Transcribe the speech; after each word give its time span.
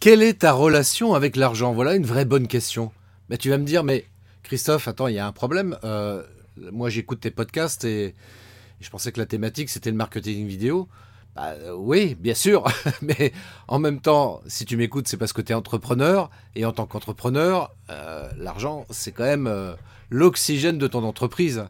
Quelle 0.00 0.22
est 0.22 0.38
ta 0.38 0.52
relation 0.52 1.12
avec 1.12 1.36
l'argent? 1.36 1.74
Voilà 1.74 1.94
une 1.94 2.06
vraie 2.06 2.24
bonne 2.24 2.48
question. 2.48 2.90
Mais 3.28 3.36
tu 3.36 3.50
vas 3.50 3.58
me 3.58 3.64
dire, 3.64 3.84
mais 3.84 4.06
Christophe, 4.42 4.88
attends, 4.88 5.08
il 5.08 5.14
y 5.14 5.18
a 5.18 5.26
un 5.26 5.32
problème. 5.32 5.76
Euh, 5.84 6.22
moi, 6.72 6.88
j'écoute 6.88 7.20
tes 7.20 7.30
podcasts 7.30 7.84
et 7.84 8.14
je 8.80 8.88
pensais 8.88 9.12
que 9.12 9.20
la 9.20 9.26
thématique, 9.26 9.68
c'était 9.68 9.90
le 9.90 9.98
marketing 9.98 10.46
vidéo. 10.46 10.88
Bah, 11.36 11.48
euh, 11.48 11.74
oui, 11.74 12.16
bien 12.18 12.32
sûr, 12.32 12.64
mais 13.02 13.34
en 13.68 13.78
même 13.78 14.00
temps, 14.00 14.40
si 14.46 14.64
tu 14.64 14.78
m'écoutes, 14.78 15.06
c'est 15.06 15.18
parce 15.18 15.34
que 15.34 15.42
tu 15.42 15.52
es 15.52 15.54
entrepreneur, 15.54 16.30
et 16.56 16.64
en 16.64 16.72
tant 16.72 16.86
qu'entrepreneur, 16.86 17.70
euh, 17.90 18.26
l'argent, 18.38 18.86
c'est 18.88 19.12
quand 19.12 19.24
même 19.24 19.76
l'oxygène 20.08 20.78
de 20.78 20.86
ton 20.86 21.04
entreprise. 21.04 21.66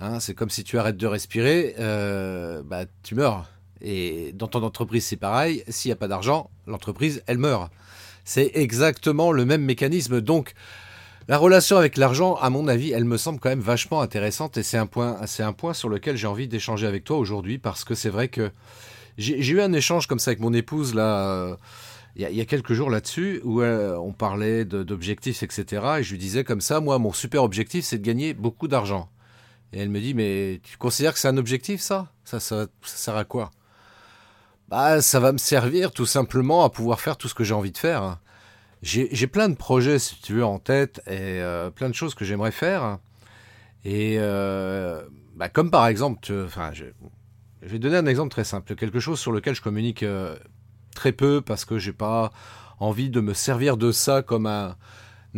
Hein, 0.00 0.18
c'est 0.18 0.34
comme 0.34 0.50
si 0.50 0.64
tu 0.64 0.80
arrêtes 0.80 0.96
de 0.96 1.06
respirer, 1.06 1.76
bah, 2.64 2.86
tu 3.04 3.14
meurs. 3.14 3.46
Et 3.80 4.32
dans 4.34 4.48
ton 4.48 4.62
entreprise, 4.62 5.06
c'est 5.06 5.16
pareil. 5.16 5.62
S'il 5.68 5.90
n'y 5.90 5.92
a 5.92 5.96
pas 5.96 6.08
d'argent, 6.08 6.50
l'entreprise, 6.66 7.22
elle 7.26 7.38
meurt. 7.38 7.70
C'est 8.24 8.50
exactement 8.54 9.32
le 9.32 9.44
même 9.44 9.62
mécanisme. 9.62 10.20
Donc, 10.20 10.54
la 11.28 11.38
relation 11.38 11.76
avec 11.76 11.96
l'argent, 11.96 12.34
à 12.36 12.50
mon 12.50 12.68
avis, 12.68 12.92
elle 12.92 13.04
me 13.04 13.16
semble 13.16 13.40
quand 13.40 13.48
même 13.48 13.60
vachement 13.60 14.00
intéressante 14.00 14.56
et 14.56 14.62
c'est 14.62 14.78
un 14.78 14.86
point, 14.86 15.18
un 15.38 15.52
point 15.52 15.74
sur 15.74 15.88
lequel 15.88 16.16
j'ai 16.16 16.26
envie 16.26 16.46
d'échanger 16.46 16.86
avec 16.86 17.04
toi 17.04 17.18
aujourd'hui 17.18 17.58
parce 17.58 17.84
que 17.84 17.94
c'est 17.94 18.10
vrai 18.10 18.28
que 18.28 18.50
j'ai 19.18 19.36
eu 19.36 19.60
un 19.60 19.72
échange 19.72 20.06
comme 20.06 20.18
ça 20.18 20.30
avec 20.30 20.40
mon 20.40 20.52
épouse 20.52 20.94
là. 20.94 21.56
Il 22.18 22.22
y, 22.22 22.40
a, 22.40 22.44
quelques 22.46 22.72
jours 22.72 22.88
là-dessus 22.88 23.42
où 23.44 23.60
euh, 23.60 23.94
on 23.96 24.12
parlait 24.12 24.64
d'objectifs, 24.64 25.42
etc. 25.42 25.82
Et 25.98 26.02
je 26.02 26.12
lui 26.12 26.18
disais 26.18 26.44
comme 26.44 26.62
ça, 26.62 26.80
moi, 26.80 26.98
mon 26.98 27.12
super 27.12 27.42
objectif, 27.42 27.84
c'est 27.84 27.98
de 27.98 28.02
gagner 28.02 28.32
beaucoup 28.32 28.68
d'argent. 28.68 29.10
Et 29.74 29.80
elle 29.80 29.90
me 29.90 30.00
dit, 30.00 30.14
mais 30.14 30.60
tu 30.62 30.78
considères 30.78 31.12
que 31.12 31.18
c'est 31.18 31.28
un 31.28 31.36
objectif, 31.36 31.82
ça, 31.82 32.10
ça, 32.24 32.40
ça 32.40 32.66
sert 32.82 33.16
à 33.16 33.26
quoi? 33.26 33.50
Bah, 34.68 35.00
ça 35.00 35.20
va 35.20 35.32
me 35.32 35.38
servir 35.38 35.92
tout 35.92 36.06
simplement 36.06 36.64
à 36.64 36.70
pouvoir 36.70 37.00
faire 37.00 37.16
tout 37.16 37.28
ce 37.28 37.34
que 37.34 37.44
j'ai 37.44 37.54
envie 37.54 37.72
de 37.72 37.78
faire. 37.78 38.18
J'ai 38.82 39.26
plein 39.26 39.48
de 39.48 39.54
projets, 39.54 39.98
si 39.98 40.20
tu 40.20 40.34
veux, 40.34 40.44
en 40.44 40.58
tête 40.58 41.00
et 41.06 41.40
euh, 41.40 41.70
plein 41.70 41.88
de 41.88 41.94
choses 41.94 42.14
que 42.14 42.24
j'aimerais 42.24 42.52
faire. 42.52 42.98
Et 43.84 44.16
euh, 44.18 45.02
bah, 45.34 45.48
comme 45.48 45.70
par 45.70 45.86
exemple, 45.86 46.20
je, 46.26 46.84
vais 47.62 47.78
donner 47.78 47.96
un 47.96 48.06
exemple 48.06 48.30
très 48.30 48.44
simple, 48.44 48.74
quelque 48.74 49.00
chose 49.00 49.18
sur 49.18 49.32
lequel 49.32 49.54
je 49.54 49.62
communique 49.62 50.02
euh, 50.02 50.36
très 50.94 51.12
peu 51.12 51.40
parce 51.40 51.64
que 51.64 51.78
j'ai 51.78 51.92
pas 51.92 52.32
envie 52.78 53.10
de 53.10 53.20
me 53.20 53.34
servir 53.34 53.76
de 53.76 53.90
ça 53.92 54.22
comme 54.22 54.46
un, 54.46 54.76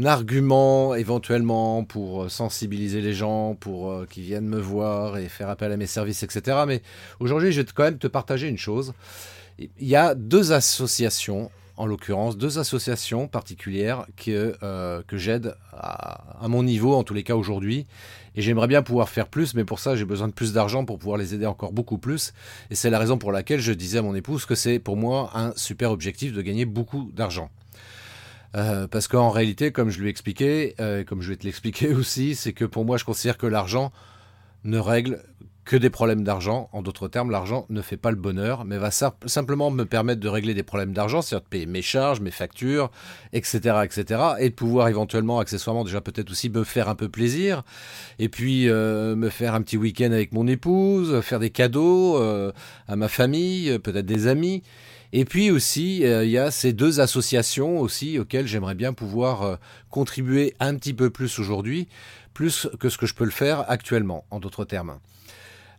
argument 0.07 0.95
éventuellement 0.95 1.85
pour 1.85 2.25
euh, 2.25 2.29
sensibiliser 2.29 3.01
les 3.01 3.15
gens, 3.15 3.55
pour 3.55 3.91
euh, 3.91 4.07
qu'ils 4.09 4.25
viennent 4.25 4.49
me 4.49 4.61
voir 4.61 5.19
et 5.19 5.29
faire 5.29 5.49
appel 5.49 5.73
à 5.73 5.77
mes 5.77 5.87
services, 5.87 6.23
etc. 6.23 6.59
Mais 6.67 6.83
aujourd'hui, 7.21 7.53
je 7.53 7.63
vais 7.63 7.67
quand 7.75 7.85
même 7.85 7.99
te 7.99 8.07
partager 8.07 8.49
une 8.49 8.59
chose. 8.59 8.93
Il 9.59 9.89
y 9.89 9.97
a 9.97 10.15
deux 10.15 10.53
associations, 10.53 11.51
en 11.77 11.87
l'occurrence, 11.87 12.37
deux 12.37 12.59
associations 12.59 13.27
particulières 13.27 14.07
que, 14.17 14.57
euh, 14.63 15.03
que 15.07 15.17
j'aide 15.17 15.57
à, 15.73 16.45
à, 16.45 16.49
mon 16.49 16.63
niveau, 16.63 16.95
en 16.95 17.03
tous 17.03 17.15
les 17.15 17.25
cas 17.25 17.35
aujourd'hui. 17.35 17.87
Et 18.37 18.43
j'aimerais 18.43 18.69
bien 18.69 18.83
pouvoir 18.83 19.09
faire 19.09 19.27
plus, 19.27 19.55
mais 19.55 19.65
pour 19.65 19.81
ça, 19.81 19.97
j'ai 19.97 20.05
besoin 20.05 20.29
de 20.29 20.33
plus 20.33 20.53
d'argent 20.53 20.85
pour 20.85 20.99
pouvoir 20.99 21.19
les 21.19 21.35
aider 21.35 21.47
encore 21.47 21.73
beaucoup 21.73 21.99
plus. 21.99 22.35
Et 22.71 22.77
c'est 22.77 22.91
la 22.91 23.01
raison 23.01 23.19
pour 23.19 23.33
laquelle 23.33 23.61
je 23.61 23.73
disais 23.73 23.99
à 23.99 24.03
mon 24.03 24.15
épouse 24.15 24.45
que 24.47 24.55
c'est 24.55 24.79
pour 24.79 24.97
moi 24.97 25.31
un 25.35 25.53
super 25.57 25.91
objectif 25.91 26.33
de 26.33 26.43
gagner 26.43 26.67
beaucoup 26.67 27.11
d'argent. 27.15 27.51
Euh, 28.57 28.87
parce 28.87 29.09
qu'en 29.09 29.31
réalité, 29.31 29.73
comme 29.73 29.91
je 29.91 30.01
lui 30.01 30.07
ai 30.07 30.11
expliqué, 30.11 30.75
euh, 30.81 31.05
comme 31.05 31.23
je 31.23 31.31
vais 31.31 31.37
te 31.37 31.45
l'expliquer 31.45 31.89
aussi, 31.95 32.35
c'est 32.35 32.53
que 32.53 32.65
pour 32.65 32.85
moi, 32.85 32.97
je 32.97 33.05
considère 33.05 33.39
que 33.39 33.47
l'argent 33.47 33.93
ne 34.65 34.79
règle 34.79 35.23
que 35.65 35.77
des 35.77 35.91
problèmes 35.91 36.25
d'argent. 36.25 36.71
En 36.73 36.81
d'autres 36.81 37.09
termes, 37.09 37.31
l'argent 37.31 37.67
ne 37.69 37.83
fait 37.83 37.99
pas 37.99 38.11
le 38.11 38.17
bonheur, 38.17 38.65
mais 38.65 38.79
va 38.79 38.91
simplement 38.91 39.71
me 39.71 39.85
permettre 39.85 40.19
de 40.19 40.29
régler 40.29 40.55
des 40.55 40.63
problèmes 40.63 40.95
d'argent, 40.95 41.21
c'est-à-dire 41.21 41.45
de 41.45 41.51
payer 41.51 41.67
mes 41.67 41.83
charges, 41.83 42.21
mes 42.21 42.31
factures, 42.31 42.91
etc., 43.35 43.81
etc., 43.85 44.21
et 44.39 44.49
de 44.49 44.55
pouvoir 44.55 44.89
éventuellement, 44.89 45.41
accessoirement, 45.41 45.85
déjà 45.85 46.01
peut-être 46.01 46.31
aussi 46.31 46.49
me 46.49 46.65
faire 46.65 46.89
un 46.89 46.95
peu 46.95 47.11
plaisir, 47.11 47.65
et 48.19 48.31
puis 48.31 48.67
euh, 48.71 49.15
me 49.15 49.29
faire 49.29 49.55
un 49.55 49.61
petit 49.61 49.77
week-end 49.77 50.11
avec 50.11 50.33
mon 50.33 50.47
épouse, 50.47 51.21
faire 51.21 51.39
des 51.39 51.51
cadeaux 51.51 52.17
à 52.17 52.97
ma 52.97 53.09
famille, 53.09 53.79
peut-être 53.81 54.07
des 54.07 54.27
amis. 54.27 54.63
Et 55.13 55.25
puis 55.25 55.51
aussi, 55.51 56.05
euh, 56.05 56.25
il 56.25 56.31
y 56.31 56.39
a 56.39 56.51
ces 56.51 56.73
deux 56.73 57.01
associations 57.01 57.81
aussi 57.81 58.19
auxquelles 58.19 58.47
j'aimerais 58.47 58.75
bien 58.75 58.93
pouvoir 58.93 59.43
euh, 59.43 59.57
contribuer 59.91 60.55
un 60.61 60.75
petit 60.75 60.93
peu 60.93 61.09
plus 61.11 61.39
aujourd'hui, 61.39 61.89
plus 62.35 62.69
que 62.79 62.89
ce 62.89 62.99
que 62.99 63.07
je 63.07 63.15
peux 63.15 63.25
le 63.25 63.31
faire 63.31 63.65
actuellement, 63.71 64.25
en 64.31 64.39
d'autres 64.39 64.65
termes. 64.65 64.99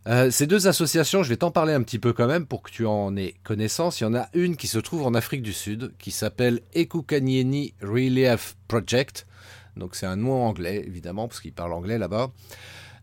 Euh, 0.08 0.30
ces 0.30 0.46
deux 0.46 0.66
associations, 0.66 1.22
je 1.22 1.28
vais 1.28 1.36
t'en 1.36 1.50
parler 1.50 1.74
un 1.74 1.82
petit 1.82 1.98
peu 1.98 2.12
quand 2.12 2.26
même 2.26 2.46
pour 2.46 2.62
que 2.62 2.70
tu 2.70 2.86
en 2.86 3.16
aies 3.16 3.34
connaissance. 3.44 4.00
Il 4.00 4.04
y 4.04 4.06
en 4.06 4.14
a 4.14 4.28
une 4.32 4.56
qui 4.56 4.66
se 4.66 4.78
trouve 4.78 5.06
en 5.06 5.14
Afrique 5.14 5.42
du 5.42 5.52
Sud, 5.52 5.92
qui 5.98 6.10
s'appelle 6.10 6.62
Ekukanieni 6.74 7.74
Relief 7.82 8.56
Project. 8.66 9.26
Donc 9.76 9.94
c'est 9.94 10.06
un 10.06 10.16
nom 10.16 10.42
anglais, 10.42 10.82
évidemment, 10.86 11.28
parce 11.28 11.40
qu'ils 11.40 11.52
parlent 11.52 11.74
anglais 11.74 11.98
là-bas. 11.98 12.32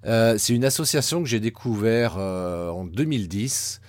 c'est 0.04 0.54
une 0.54 0.66
association 0.66 1.22
que 1.22 1.30
j'ai 1.30 1.40
découvert 1.40 2.18
en 2.18 2.84
2010 2.84 3.80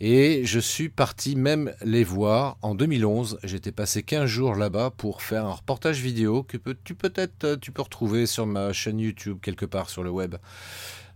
et 0.00 0.44
je 0.44 0.60
suis 0.60 0.90
parti 0.90 1.36
même 1.36 1.72
les 1.82 2.04
voir 2.04 2.58
en 2.60 2.74
2011. 2.74 3.38
J'étais 3.44 3.72
passé 3.72 4.02
15 4.02 4.26
jours 4.26 4.54
là-bas 4.54 4.92
pour 4.94 5.22
faire 5.22 5.46
un 5.46 5.52
reportage 5.52 6.00
vidéo 6.00 6.42
que 6.42 6.58
tu 6.84 6.94
peut-être 6.94 7.44
euh, 7.44 7.56
tu 7.56 7.72
peux 7.72 7.80
retrouver 7.80 8.26
sur 8.26 8.44
ma 8.46 8.74
chaîne 8.74 9.00
YouTube 9.00 9.38
quelque 9.40 9.64
part 9.64 9.88
sur 9.88 10.02
le 10.02 10.10
web. 10.10 10.36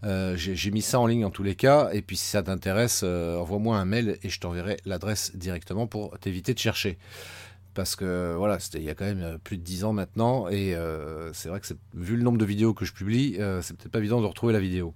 Euh, 0.02 0.34
j'ai 0.34 0.70
mis 0.70 0.80
ça 0.80 0.98
en 0.98 1.06
ligne 1.06 1.26
en 1.26 1.30
tous 1.30 1.42
les 1.42 1.56
cas. 1.56 1.90
Et 1.92 2.00
puis 2.00 2.16
si 2.16 2.26
ça 2.26 2.42
t'intéresse, 2.42 3.02
euh, 3.04 3.36
envoie-moi 3.36 3.76
un 3.76 3.84
mail 3.84 4.18
et 4.22 4.30
je 4.30 4.40
t'enverrai 4.40 4.78
l'adresse 4.86 5.36
directement 5.36 5.86
pour 5.86 6.18
t'éviter 6.18 6.54
de 6.54 6.58
chercher. 6.58 6.96
Parce 7.74 7.96
que 7.96 8.34
voilà, 8.34 8.58
c'était 8.60 8.78
il 8.78 8.84
y 8.84 8.90
a 8.90 8.94
quand 8.94 9.04
même 9.04 9.38
plus 9.44 9.58
de 9.58 9.62
10 9.62 9.84
ans 9.84 9.92
maintenant. 9.92 10.48
Et 10.48 10.74
c'est 11.32 11.48
vrai 11.50 11.60
que 11.60 11.66
vu 11.94 12.16
le 12.16 12.22
nombre 12.22 12.38
de 12.38 12.44
vidéos 12.44 12.74
que 12.74 12.84
je 12.84 12.92
publie, 12.92 13.38
c'est 13.62 13.76
peut-être 13.76 13.92
pas 13.92 14.00
évident 14.00 14.20
de 14.20 14.26
retrouver 14.26 14.52
la 14.52 14.58
vidéo. 14.58 14.92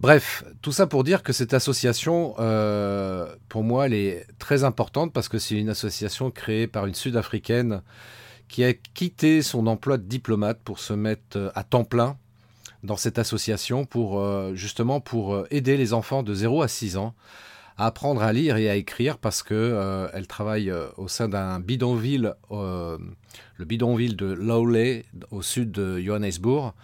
Bref, 0.00 0.44
tout 0.62 0.70
ça 0.70 0.86
pour 0.86 1.02
dire 1.02 1.24
que 1.24 1.32
cette 1.32 1.54
association, 1.54 2.36
euh, 2.38 3.34
pour 3.48 3.64
moi, 3.64 3.86
elle 3.86 3.94
est 3.94 4.26
très 4.38 4.62
importante 4.62 5.12
parce 5.12 5.28
que 5.28 5.38
c'est 5.38 5.58
une 5.58 5.70
association 5.70 6.30
créée 6.30 6.68
par 6.68 6.86
une 6.86 6.94
Sud-Africaine 6.94 7.82
qui 8.46 8.62
a 8.62 8.72
quitté 8.72 9.42
son 9.42 9.66
emploi 9.66 9.98
de 9.98 10.04
diplomate 10.04 10.60
pour 10.62 10.78
se 10.78 10.92
mettre 10.92 11.36
euh, 11.36 11.50
à 11.56 11.64
temps 11.64 11.82
plein 11.82 12.16
dans 12.84 12.96
cette 12.96 13.18
association 13.18 13.86
pour 13.86 14.20
euh, 14.20 14.54
justement 14.54 15.00
pour 15.00 15.44
aider 15.50 15.76
les 15.76 15.92
enfants 15.92 16.22
de 16.22 16.32
0 16.32 16.62
à 16.62 16.68
6 16.68 16.96
ans 16.96 17.16
à 17.76 17.86
apprendre 17.86 18.22
à 18.22 18.32
lire 18.32 18.56
et 18.56 18.70
à 18.70 18.76
écrire 18.76 19.18
parce 19.18 19.42
que 19.42 20.08
elle 20.12 20.26
travaille 20.26 20.72
au 20.96 21.06
sein 21.06 21.28
d'un 21.28 21.60
bidonville, 21.60 22.34
le 22.50 23.64
bidonville 23.64 24.16
de 24.16 24.26
Lowley 24.26 25.04
au 25.30 25.42
sud 25.42 25.70
de 25.70 26.00
Johannesburg. 26.00 26.74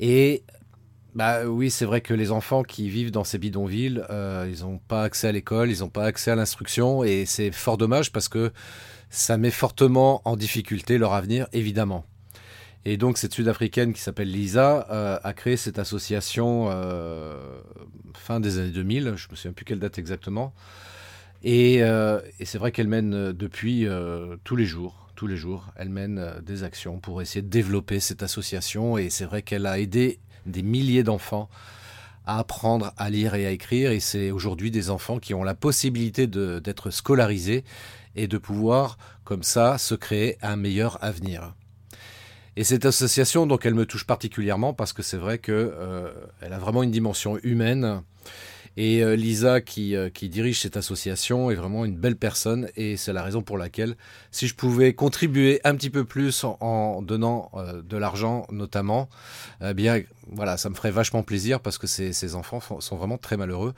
Et 0.00 0.42
bah 1.14 1.46
oui, 1.46 1.70
c'est 1.70 1.86
vrai 1.86 2.00
que 2.00 2.12
les 2.12 2.30
enfants 2.30 2.62
qui 2.62 2.90
vivent 2.90 3.10
dans 3.10 3.24
ces 3.24 3.38
bidonvilles, 3.38 4.02
euh, 4.10 4.50
ils 4.52 4.62
n'ont 4.62 4.78
pas 4.78 5.04
accès 5.04 5.28
à 5.28 5.32
l'école, 5.32 5.70
ils 5.70 5.80
n'ont 5.80 5.88
pas 5.88 6.04
accès 6.04 6.30
à 6.30 6.34
l'instruction, 6.34 7.02
et 7.02 7.24
c'est 7.24 7.50
fort 7.50 7.78
dommage 7.78 8.12
parce 8.12 8.28
que 8.28 8.52
ça 9.08 9.38
met 9.38 9.50
fortement 9.50 10.20
en 10.26 10.36
difficulté 10.36 10.98
leur 10.98 11.14
avenir, 11.14 11.48
évidemment. 11.52 12.04
Et 12.84 12.96
donc 12.96 13.18
cette 13.18 13.32
Sud-Africaine 13.32 13.92
qui 13.92 14.00
s'appelle 14.00 14.30
Lisa 14.30 14.86
euh, 14.90 15.18
a 15.24 15.32
créé 15.32 15.56
cette 15.56 15.78
association 15.78 16.68
euh, 16.70 17.36
fin 18.14 18.38
des 18.38 18.58
années 18.58 18.70
2000, 18.70 19.14
je 19.16 19.28
me 19.30 19.36
souviens 19.36 19.52
plus 19.52 19.64
quelle 19.64 19.80
date 19.80 19.98
exactement. 19.98 20.54
Et, 21.42 21.76
et 21.76 22.44
c'est 22.44 22.58
vrai 22.58 22.72
qu'elle 22.72 22.88
mène 22.88 23.30
depuis 23.30 23.86
tous 24.42 24.56
les 24.56 24.66
jours, 24.66 25.08
tous 25.14 25.28
les 25.28 25.36
jours, 25.36 25.68
elle 25.76 25.88
mène 25.88 26.40
des 26.42 26.64
actions 26.64 26.98
pour 26.98 27.22
essayer 27.22 27.42
de 27.42 27.48
développer 27.48 28.00
cette 28.00 28.24
association. 28.24 28.98
Et 28.98 29.08
c'est 29.08 29.24
vrai 29.24 29.42
qu'elle 29.42 29.66
a 29.66 29.78
aidé 29.78 30.18
des 30.48 30.62
milliers 30.62 31.02
d'enfants 31.02 31.48
à 32.26 32.38
apprendre 32.38 32.92
à 32.96 33.10
lire 33.10 33.34
et 33.34 33.46
à 33.46 33.50
écrire. 33.50 33.90
Et 33.90 34.00
c'est 34.00 34.30
aujourd'hui 34.30 34.70
des 34.70 34.90
enfants 34.90 35.18
qui 35.18 35.34
ont 35.34 35.42
la 35.42 35.54
possibilité 35.54 36.26
d'être 36.26 36.90
scolarisés 36.90 37.64
et 38.16 38.26
de 38.26 38.38
pouvoir, 38.38 38.98
comme 39.24 39.42
ça, 39.42 39.78
se 39.78 39.94
créer 39.94 40.36
un 40.42 40.56
meilleur 40.56 41.02
avenir. 41.02 41.54
Et 42.56 42.64
cette 42.64 42.84
association, 42.84 43.46
donc, 43.46 43.64
elle 43.66 43.74
me 43.74 43.86
touche 43.86 44.04
particulièrement 44.04 44.74
parce 44.74 44.92
que 44.92 45.02
c'est 45.02 45.16
vrai 45.16 45.38
qu'elle 45.38 45.54
euh, 45.54 46.10
a 46.42 46.58
vraiment 46.58 46.82
une 46.82 46.90
dimension 46.90 47.38
humaine. 47.44 48.02
Et 48.80 49.02
euh, 49.02 49.16
Lisa, 49.16 49.60
qui, 49.60 49.96
euh, 49.96 50.08
qui, 50.08 50.28
dirige 50.28 50.60
cette 50.60 50.76
association, 50.76 51.50
est 51.50 51.56
vraiment 51.56 51.84
une 51.84 51.96
belle 51.96 52.14
personne 52.14 52.68
et 52.76 52.96
c'est 52.96 53.12
la 53.12 53.24
raison 53.24 53.42
pour 53.42 53.58
laquelle, 53.58 53.96
si 54.30 54.46
je 54.46 54.54
pouvais 54.54 54.94
contribuer 54.94 55.60
un 55.64 55.74
petit 55.74 55.90
peu 55.90 56.04
plus 56.04 56.44
en, 56.44 57.02
donnant 57.02 57.50
euh, 57.54 57.82
de 57.82 57.96
l'argent, 57.96 58.46
notamment, 58.52 59.08
eh 59.64 59.74
bien, 59.74 60.00
voilà, 60.30 60.56
ça 60.56 60.70
me 60.70 60.76
ferait 60.76 60.92
vachement 60.92 61.24
plaisir 61.24 61.58
parce 61.58 61.76
que 61.76 61.88
ces, 61.88 62.34
enfants 62.36 62.60
sont 62.78 62.96
vraiment 62.96 63.18
très 63.18 63.36
malheureux. 63.36 63.74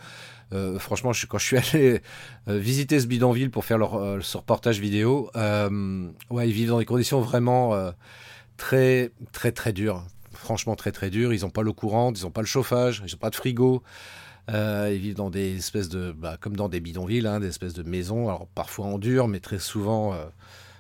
franchement, 0.79 1.13
quand 1.31 1.39
je 1.39 1.47
suis 1.47 1.57
allé 1.77 2.03
visiter 2.47 3.01
ce 3.01 3.07
bidonville 3.07 3.51
pour 3.51 3.65
faire 3.65 3.79
leur, 3.79 4.23
ce 4.23 4.37
reportage 4.37 4.81
vidéo, 4.81 5.31
ils 5.35 6.53
vivent 6.53 6.69
dans 6.69 6.79
des 6.79 6.85
conditions 6.85 7.23
vraiment 7.23 7.91
très, 8.59 9.13
très, 9.33 9.53
très 9.53 9.73
dures. 9.73 10.05
Franchement, 10.35 10.77
très, 10.77 10.93
très 10.93 11.09
dures. 11.09 11.33
Ils 11.33 11.41
n'ont 11.41 11.51
pas 11.51 11.63
l'eau 11.63 11.73
courante, 11.73 12.21
ils 12.21 12.25
n'ont 12.25 12.31
pas 12.31 12.43
le 12.43 12.47
chauffage, 12.47 13.03
ils 13.07 13.13
n'ont 13.13 13.19
pas 13.19 13.31
de 13.31 13.37
frigo. 13.37 13.83
Euh, 14.53 14.91
ils 14.93 14.99
vivent 14.99 15.15
dans 15.15 15.31
des 15.31 15.57
espèces 15.57 15.89
de, 15.89 16.13
bah, 16.13 16.37
comme 16.41 16.57
dans 16.57 16.69
des 16.69 16.81
bidonvilles, 16.81 17.27
hein, 17.27 17.41
des 17.41 17.49
espèces 17.49 17.75
de 17.75 17.83
maisons, 17.83 18.29
alors 18.29 18.47
parfois 18.49 18.87
en 18.87 18.99
dur, 18.99 19.29
mais 19.29 19.41
très 19.41 19.59
souvent 19.59 20.13
euh, 20.13 20.25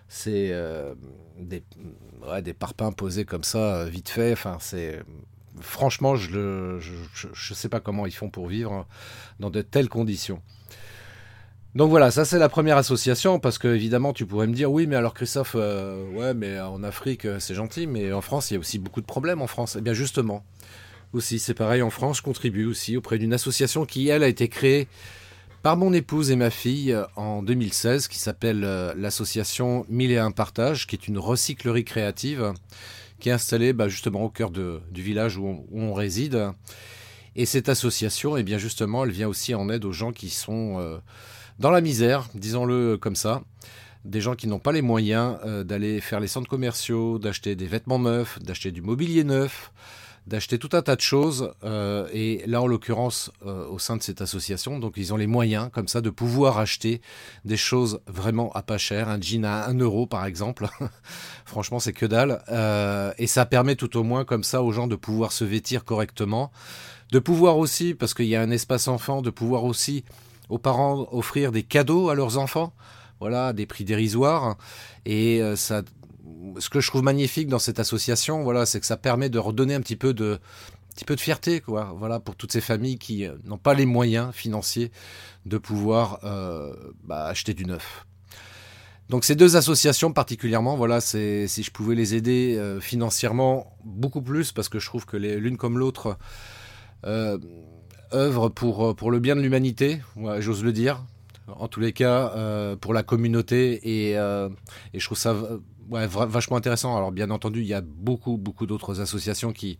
c'est 0.09 0.49
euh, 0.51 0.95
des, 1.39 1.63
ouais, 2.29 2.43
parpaings 2.53 2.93
posés 2.93 3.25
comme 3.25 3.45
ça, 3.45 3.85
vite 3.85 4.09
fait. 4.09 4.33
Enfin, 4.33 4.57
c'est 4.61 5.01
franchement, 5.61 6.17
je 6.17 6.79
ne 6.79 7.55
sais 7.55 7.69
pas 7.69 7.81
comment 7.81 8.07
ils 8.07 8.15
font 8.15 8.31
pour 8.31 8.49
vivre 8.49 8.73
hein, 8.73 8.87
dans 9.39 9.51
de 9.51 9.63
telles 9.63 9.89
conditions. 9.89 10.43
Donc 11.77 11.91
voilà, 11.91 12.11
ça 12.11 12.25
c'est 12.25 12.41
la 12.41 12.49
première 12.49 12.77
association 12.77 13.39
parce 13.39 13.57
que 13.57 13.69
évidemment 13.69 14.13
tu 14.13 14.27
pourrais 14.27 14.49
me 14.49 14.53
dire 14.55 14.73
oui 14.73 14.89
mais 14.89 14.97
alors 14.97 15.15
Christophe 15.15 15.55
ouais 15.55 16.35
mais 16.35 16.59
en 16.59 16.83
Afrique 16.83 17.29
c'est 17.39 17.55
gentil 17.55 17.87
mais 17.87 18.13
en 18.13 18.21
France 18.21 18.51
il 18.51 18.55
y 18.55 18.57
a 18.57 18.61
aussi 18.61 18.81
beaucoup 18.81 19.01
de 19.01 19.07
problèmes 19.07 19.41
en 19.41 19.47
France. 19.47 19.77
Eh 19.79 19.81
bien 19.81 19.93
justement, 19.93 20.43
aussi. 21.13 21.39
C'est 21.39 21.55
pareil 21.55 21.83
en 21.83 21.91
France, 21.91 22.19
je 22.19 22.23
contribue 22.23 22.67
aussi 22.67 22.97
auprès 22.97 23.19
d'une 23.19 23.33
association 23.33 23.85
qui, 23.87 24.09
elle, 24.09 24.23
a 24.23 24.29
été 24.29 24.49
créée 24.49 24.89
par 25.63 25.77
mon 25.77 25.93
épouse 25.93 26.31
et 26.31 26.37
ma 26.37 26.51
fille 26.51 26.93
euh, 26.93 27.05
en 27.17 27.43
2016, 27.43 28.09
qui 28.09 28.19
s'appelle 28.19 28.65
euh, 28.65 28.95
l'association 28.97 29.85
Mille 29.89 30.11
et 30.11 30.19
un 30.19 30.31
Partage, 30.31 30.87
qui 30.87 30.97
est 30.97 31.07
une 31.07 31.19
recyclerie 31.19 31.85
créative, 31.85 32.53
qui 33.19 33.29
est 33.29 33.33
installée 33.33 33.73
bah, 33.73 33.89
justement 33.89 34.23
au 34.25 34.31
cœur 34.31 34.51
du 34.51 35.03
village 35.03 35.37
où 35.37 35.67
on, 35.73 35.93
réside. 35.93 36.53
Et 37.37 37.45
cette 37.45 37.69
association, 37.69 38.37
eh 38.39 38.43
bien 38.43 38.57
justement, 38.57 39.05
elle 39.05 39.11
vient 39.11 39.29
aussi 39.29 39.55
en 39.55 39.69
aide 39.69 39.85
aux 39.85 39.93
gens 39.93 40.13
qui 40.13 40.31
sont 40.31 40.79
euh, 40.79 40.99
dans 41.59 41.71
la 41.71 41.83
misère, 41.83 42.27
disons-le 42.35 42.97
comme 42.97 43.17
ça. 43.17 43.43
Des 44.07 44.23
gens 44.23 44.35
qui 44.35 44.47
n'ont 44.47 44.59
pas 44.59 44.73
les 44.73 44.81
moyens 44.81 45.37
d'aller 45.67 46.01
faire 46.01 46.21
les 46.21 46.27
centres 46.27 46.49
commerciaux, 46.49 47.19
d'acheter 47.19 47.55
des 47.55 47.67
vêtements 47.67 47.99
neufs, 47.99 48.39
d'acheter 48.41 48.71
du 48.71 48.81
mobilier 48.81 49.25
neuf, 49.25 49.71
d'acheter 50.27 50.59
tout 50.59 50.71
un 50.73 50.83
tas 50.83 50.97
de 50.97 51.01
choses. 51.01 51.53
Euh, 51.65 52.09
et 52.13 52.43
là, 52.47 52.63
en 52.63 52.67
l'occurrence, 52.67 53.31
euh, 53.47 53.67
au 53.69 53.79
sein 53.79 53.97
de 53.97 54.03
cette 54.03 54.21
association, 54.21 54.79
donc 54.79 54.95
ils 54.97 55.13
ont 55.13 55.17
les 55.17 55.27
moyens, 55.27 55.71
comme 55.73 55.89
ça, 55.89 56.01
de 56.01 56.11
pouvoir 56.11 56.59
acheter 56.59 57.01
des 57.45 57.57
choses 57.57 58.01
vraiment 58.07 58.53
à 58.53 58.63
pas 58.63 58.79
cher. 58.79 59.09
Un 59.09 59.21
jean 59.21 59.45
à 59.45 59.67
1 59.69 59.79
euro, 59.79 60.07
par 60.07 60.25
exemple. 60.27 60.69
Franchement, 61.45 61.81
c'est 61.81 61.93
que 61.93 62.07
dalle. 62.07 62.43
Euh, 62.49 63.13
et 63.19 63.27
ça 63.27 63.47
permet 63.47 63.77
tout 63.77 63.97
au 63.97 64.03
moins, 64.03 64.25
comme 64.25 64.45
ça, 64.45 64.63
aux 64.63 64.73
gens 64.73 64.87
de 64.87 64.97
pouvoir 64.97 65.33
se 65.33 65.45
vêtir 65.45 65.85
correctement. 65.85 66.51
De 67.13 67.19
pouvoir 67.19 67.59
aussi, 67.59 67.95
parce 67.95 68.15
qu'il 68.15 68.27
y 68.27 68.37
a 68.37 68.41
un 68.41 68.51
espace 68.51 68.89
enfant, 68.89 69.23
de 69.23 69.31
pouvoir 69.31 69.65
aussi 69.65 70.05
aux 70.49 70.59
parents 70.59 71.09
offrir 71.13 71.53
des 71.53 71.63
cadeaux 71.63 72.09
à 72.09 72.15
leurs 72.15 72.39
enfants. 72.39 72.73
Voilà, 73.19 73.53
des 73.53 73.67
prix 73.67 73.85
dérisoires. 73.85 74.57
Et 75.05 75.43
ça 75.55 75.83
ce 76.59 76.69
que 76.69 76.81
je 76.81 76.89
trouve 76.89 77.03
magnifique 77.03 77.49
dans 77.49 77.59
cette 77.59 77.79
association, 77.79 78.43
voilà, 78.43 78.67
c'est 78.67 78.81
que 78.81 78.87
ça 78.87 78.97
permet 78.97 79.29
de 79.29 79.39
redonner 79.39 79.75
un 79.75 79.81
petit 79.81 79.97
peu 79.97 80.15
de, 80.15 80.41
petit 80.95 81.05
peu 81.05 81.17
de 81.17 81.21
fierté, 81.21 81.61
quoi. 81.61 81.95
Voilà, 81.99 82.21
pour 82.21 82.37
toutes 82.37 82.53
ces 82.53 82.61
familles 82.61 82.99
qui 82.99 83.27
euh, 83.27 83.37
n'ont 83.45 83.59
pas 83.59 83.75
les 83.75 83.87
moyens 83.87 84.35
financiers 84.35 84.91
de 85.47 85.59
pouvoir 85.59 86.21
euh, 86.25 86.75
bah, 87.05 87.25
acheter 87.25 87.55
du 87.55 87.65
neuf. 87.65 88.07
Donc 89.09 89.25
ces 89.25 89.35
deux 89.35 89.57
associations 89.57 90.13
particulièrement, 90.13 90.77
voilà, 90.77 91.01
c'est 91.01 91.49
si 91.49 91.65
je 91.65 91.73
pouvais 91.73 91.97
les 91.97 92.15
aider 92.15 92.55
euh, 92.57 92.81
financièrement 92.81 93.77
beaucoup 93.85 94.23
plus, 94.23 94.53
parce 94.53 94.69
que 94.69 94.79
je 94.79 94.87
trouve 94.87 95.05
que 95.05 95.17
l'une 95.17 95.57
comme 95.57 95.79
l'autre 95.79 96.17
euh, 97.05 97.39
œuvrent 98.13 98.51
pour, 98.51 98.95
pour 98.95 99.11
le 99.11 99.19
bien 99.19 99.35
de 99.35 99.41
l'humanité, 99.41 100.01
j'ose 100.39 100.63
le 100.63 100.73
dire. 100.73 101.03
En 101.49 101.67
tous 101.67 101.81
les 101.81 101.93
cas, 101.93 102.77
pour 102.81 102.95
la 102.95 103.03
communauté, 103.03 103.81
et, 103.83 104.13
et 104.13 104.99
je 105.01 105.05
trouve 105.05 105.19
ça 105.19 105.35
ouais, 105.91 106.07
vachement 106.07 106.57
intéressant. 106.57 106.97
Alors 106.97 107.13
bien 107.13 107.31
entendu, 107.31 107.61
il 107.61 107.67
y 107.67 107.75
a 107.75 107.81
beaucoup, 107.81 108.37
beaucoup 108.37 108.67
d'autres 108.67 109.01
associations 109.01 109.53
qui, 109.53 109.79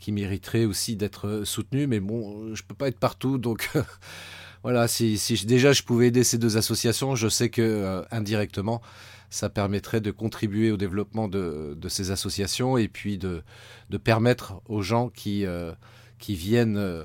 qui 0.00 0.12
mériteraient 0.12 0.64
aussi 0.64 0.96
d'être 0.96 1.42
soutenues, 1.44 1.86
mais 1.86 2.00
bon, 2.00 2.54
je 2.54 2.62
peux 2.62 2.74
pas 2.74 2.88
être 2.88 2.98
partout, 2.98 3.38
donc 3.38 3.70
voilà, 4.62 4.88
si, 4.88 5.18
déjà 5.46 5.72
je 5.72 5.82
pouvais 5.82 6.08
aider 6.08 6.24
ces 6.24 6.38
deux 6.38 6.56
associations, 6.56 7.14
je 7.14 7.28
sais 7.28 7.48
que 7.48 7.62
euh, 7.62 8.02
indirectement, 8.10 8.82
ça 9.30 9.48
permettrait 9.48 10.00
de 10.00 10.10
contribuer 10.10 10.70
au 10.70 10.76
développement 10.76 11.28
de, 11.28 11.76
de 11.76 11.88
ces 11.88 12.10
associations 12.10 12.76
et 12.76 12.88
puis 12.88 13.18
de, 13.18 13.42
de 13.90 13.96
permettre 13.96 14.60
aux 14.66 14.82
gens 14.82 15.08
qui, 15.08 15.46
euh, 15.46 15.72
qui 16.18 16.34
viennent 16.34 16.76
euh, 16.76 17.04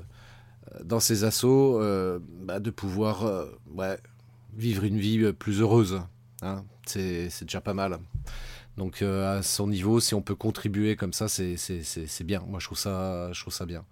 dans 0.84 1.00
ces 1.00 1.24
assos 1.24 1.80
bah, 2.42 2.60
de 2.60 2.70
pouvoir 2.70 3.48
ouais, 3.74 3.98
vivre 4.54 4.84
une 4.84 4.98
vie 4.98 5.32
plus 5.32 5.60
heureuse. 5.60 6.00
Hein, 6.42 6.64
c'est 6.86 7.28
déjà 7.42 7.60
pas 7.60 7.74
mal. 7.74 7.98
Donc 8.80 9.02
euh, 9.02 9.40
à 9.40 9.42
son 9.42 9.66
niveau, 9.66 10.00
si 10.00 10.14
on 10.14 10.22
peut 10.22 10.34
contribuer 10.34 10.96
comme 10.96 11.12
ça, 11.12 11.28
c'est 11.28 12.24
bien. 12.24 12.42
Moi, 12.48 12.60
je 12.60 12.64
trouve 12.64 12.78
ça, 12.78 13.30
je 13.30 13.38
trouve 13.38 13.52
ça 13.52 13.66
bien. 13.66 13.84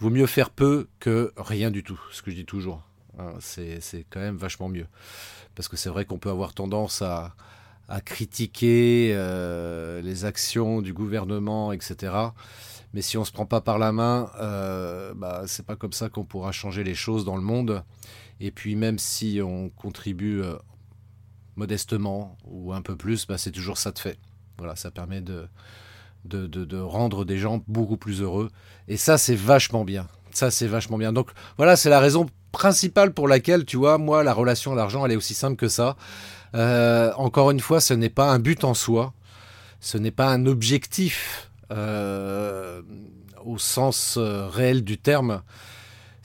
Vaut 0.00 0.10
mieux 0.10 0.26
faire 0.26 0.50
peu 0.50 0.88
que 0.98 1.32
rien 1.36 1.70
du 1.70 1.84
tout, 1.84 2.00
ce 2.10 2.20
que 2.20 2.32
je 2.32 2.36
dis 2.36 2.44
toujours. 2.44 2.82
Hein, 3.16 3.34
c'est 3.38 4.04
quand 4.10 4.18
même 4.18 4.36
vachement 4.36 4.68
mieux. 4.68 4.88
Parce 5.54 5.68
que 5.68 5.76
c'est 5.76 5.88
vrai 5.88 6.04
qu'on 6.04 6.18
peut 6.18 6.30
avoir 6.30 6.52
tendance 6.52 7.00
à, 7.00 7.36
critiquer 8.04 9.12
euh, 9.14 10.02
les 10.02 10.24
actions 10.24 10.82
du 10.82 10.92
gouvernement, 10.92 11.70
etc. 11.70 12.12
Mais 12.92 13.02
si 13.02 13.16
on 13.16 13.24
se 13.24 13.30
prend 13.30 13.46
pas 13.46 13.60
par 13.60 13.78
la 13.78 13.92
main, 13.92 14.32
euh, 14.40 15.14
bah, 15.14 15.44
c'est 15.46 15.64
pas 15.64 15.76
comme 15.76 15.92
ça 15.92 16.08
qu'on 16.08 16.24
pourra 16.24 16.50
changer 16.50 16.82
les 16.82 16.96
choses 16.96 17.24
dans 17.24 17.36
le 17.36 17.42
monde. 17.42 17.84
Et 18.40 18.50
puis 18.50 18.74
même 18.74 18.98
si 18.98 19.40
on 19.40 19.68
contribue 19.68 20.42
modestement 21.56 22.36
ou 22.44 22.72
un 22.72 22.82
peu 22.82 22.96
plus, 22.96 23.26
bah, 23.26 23.38
c'est 23.38 23.50
toujours 23.50 23.78
ça 23.78 23.92
de 23.92 23.98
fait. 23.98 24.18
Voilà, 24.58 24.76
ça 24.76 24.90
permet 24.90 25.20
de, 25.20 25.48
de, 26.24 26.46
de, 26.46 26.78
rendre 26.78 27.24
des 27.24 27.38
gens 27.38 27.62
beaucoup 27.66 27.96
plus 27.96 28.20
heureux. 28.20 28.50
Et 28.88 28.96
ça, 28.96 29.18
c'est 29.18 29.34
vachement 29.34 29.84
bien. 29.84 30.06
Ça, 30.30 30.50
c'est 30.50 30.66
vachement 30.66 30.98
bien. 30.98 31.12
Donc 31.12 31.30
voilà, 31.56 31.76
c'est 31.76 31.90
la 31.90 32.00
raison 32.00 32.26
principale 32.52 33.12
pour 33.12 33.28
laquelle, 33.28 33.64
tu 33.64 33.76
vois, 33.76 33.98
moi, 33.98 34.22
la 34.22 34.32
relation 34.32 34.72
à 34.72 34.76
l'argent, 34.76 35.04
elle 35.04 35.12
est 35.12 35.16
aussi 35.16 35.34
simple 35.34 35.56
que 35.56 35.68
ça. 35.68 35.96
Euh, 36.54 37.12
encore 37.16 37.50
une 37.50 37.60
fois, 37.60 37.80
ce 37.80 37.94
n'est 37.94 38.10
pas 38.10 38.30
un 38.30 38.38
but 38.38 38.64
en 38.64 38.74
soi. 38.74 39.12
Ce 39.80 39.98
n'est 39.98 40.12
pas 40.12 40.28
un 40.28 40.46
objectif 40.46 41.50
euh, 41.70 42.80
au 43.44 43.58
sens 43.58 44.16
euh, 44.16 44.46
réel 44.48 44.82
du 44.82 44.98
terme 44.98 45.42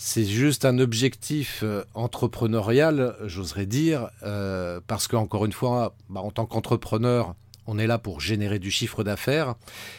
c'est 0.01 0.23
juste 0.23 0.63
un 0.63 0.79
objectif 0.79 1.59
euh, 1.61 1.83
entrepreneurial, 1.93 3.17
j'oserais 3.25 3.65
dire, 3.65 4.09
euh, 4.23 4.79
parce 4.87 5.09
qu'encore 5.09 5.43
une 5.43 5.51
fois, 5.51 5.93
bah, 6.09 6.21
en 6.21 6.31
tant 6.31 6.45
qu'entrepreneur, 6.45 7.35
on 7.67 7.77
est 7.77 7.85
là 7.85 7.97
pour 7.97 8.21
générer 8.21 8.59
du 8.59 8.71
chiffre 8.71 9.03
d'affaires. 9.03 9.55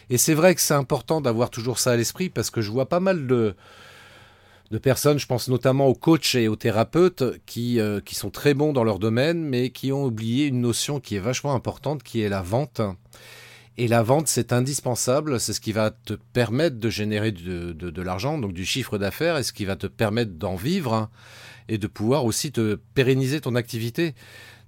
Et 0.09 0.17
c'est 0.17 0.33
vrai 0.33 0.55
que 0.55 0.63
c'est 0.63 0.73
important 0.73 1.21
d'avoir 1.21 1.51
toujours 1.51 1.79
ça 1.79 1.93
à 1.93 1.97
l'esprit, 1.97 2.31
parce 2.31 2.49
que 2.49 2.63
je 2.63 2.71
vois 2.71 2.89
pas 2.89 2.99
mal 2.99 3.27
de, 3.27 3.55
personnes, 4.83 5.19
je 5.19 5.27
pense 5.27 5.49
notamment 5.49 5.87
aux 5.87 5.95
coachs 5.95 6.35
et 6.35 6.49
aux 6.49 6.57
thérapeutes, 6.57 7.21
euh, 7.21 8.01
qui 8.01 8.15
sont 8.15 8.31
très 8.31 8.55
bons 8.55 8.73
dans 8.73 8.85
leur 8.85 9.01
domaine, 9.01 9.45
mais 9.45 9.69
qui 9.69 9.93
ont 9.93 10.07
oublié 10.07 10.47
une 10.47 10.63
notion 10.63 10.99
qui 10.99 11.17
est 11.17 11.21
vachement 11.21 11.55
importante, 11.55 12.03
qui 12.03 12.23
est 12.23 12.31
la 12.31 12.41
vente. 12.41 12.81
Et 13.77 13.89
la 13.89 14.03
vente, 14.03 14.29
c'est 14.29 14.53
indispensable. 14.53 15.41
C'est 15.41 15.53
ce 15.53 15.61
qui 15.61 15.73
va 15.73 15.91
te 15.91 16.15
permettre 16.15 16.79
de 16.79 16.91
générer 16.91 17.33
de, 17.33 18.03
l'argent, 18.03 18.39
donc 18.39 18.53
du 18.53 18.65
chiffre 18.65 18.99
d'affaires, 18.99 19.39
et 19.39 19.43
ce 19.43 19.53
qui 19.53 19.65
va 19.65 19.77
te 19.77 19.87
permettre 19.87 20.33
d'en 20.33 20.57
vivre 20.57 20.95
hein, 20.95 21.11
et 21.69 21.79
de 21.79 21.87
pouvoir 21.87 22.25
aussi 22.25 22.53
te 22.53 22.79
pérenniser 22.95 23.41
ton 23.41 23.55
activité. 23.55 24.15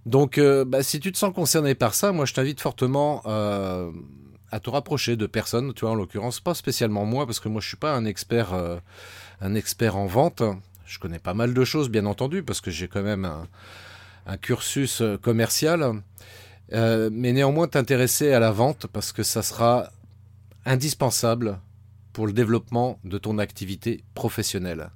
Donc, 0.07 0.39
euh, 0.39 0.65
bah, 0.65 0.83
si 0.83 0.99
tu 0.99 1.13
te 1.13 1.19
sens 1.19 1.33
concerné 1.35 1.75
par 1.75 1.95
ça, 1.95 2.13
moi, 2.13 2.25
je 2.25 2.35
t'invite 2.35 2.61
fortement 2.61 3.23
euh, 3.27 3.91
à 4.51 4.61
te 4.61 4.71
rapprocher 4.71 5.17
de 5.17 5.27
personnes. 5.27 5.75
Tu 5.75 5.83
vois, 5.83 5.91
en 5.91 5.95
l'occurrence, 5.95 6.41
pas 6.41 6.55
spécialement 6.55 7.05
moi, 7.05 7.27
parce 7.27 7.41
que 7.41 7.49
moi, 7.49 7.61
je 7.61 7.69
suis 7.69 7.77
pas 7.77 7.95
un 7.95 8.05
expert, 8.05 8.55
euh, 8.55 8.79
un 9.41 9.55
expert 9.55 9.97
en 9.97 10.07
vente. 10.07 10.43
Je 10.87 10.99
connais 10.99 11.19
pas 11.19 11.35
mal 11.35 11.55
de 11.55 11.65
choses, 11.65 11.89
bien 11.89 12.07
entendu, 12.07 12.43
parce 12.43 12.61
que 12.61 12.71
j'ai 12.71 12.89
quand 12.89 13.03
même 13.03 13.31
un 14.27 14.37
cursus 14.37 15.03
commercial. 15.23 16.03
Euh, 16.73 17.11
mais 17.13 17.33
néanmoins 17.33 17.69
t'intéresser 17.69 18.33
à 18.33 18.41
la 18.41 18.51
vente 18.51 18.87
parce 18.87 19.13
que 19.13 19.23
ça 19.23 19.43
sera 19.43 19.91
indispensable 20.65 21.59
pour 22.13 22.27
le 22.27 22.33
développement 22.33 22.99
de 23.05 23.19
ton 23.19 23.39
activité 23.39 24.03
professionnelle. 24.15 24.91